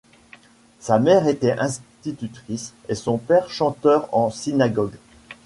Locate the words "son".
2.95-3.19